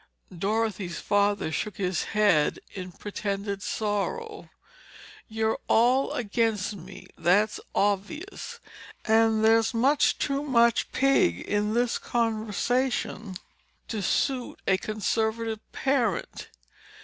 [0.35, 4.49] Dorothy's father shook his head in pretended sorrow.
[5.27, 8.59] "You're all against me, that's obvious.
[9.05, 13.35] And there's much too much pig in this conversation
[13.89, 16.49] to suit a conservative parent."